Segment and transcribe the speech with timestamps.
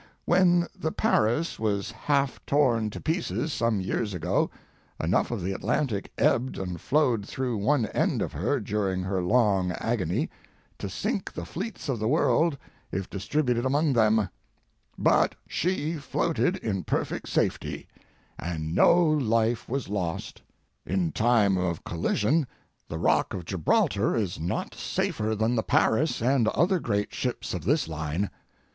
[0.25, 4.49] When the Paris was half torn to pieces some years ago,
[4.99, 9.73] enough of the Atlantic ebbed and flowed through one end of her, during her long
[9.73, 10.31] agony,
[10.79, 12.57] to sink the fleets of the world
[12.91, 14.27] if distributed among them;
[14.97, 17.87] but she floated in perfect safety,
[18.39, 20.41] and no life was lost.
[20.83, 22.47] In time of collision
[22.87, 27.65] the rock of Gibraltar is not safer than the Paris and other great ships of
[27.65, 28.31] this line.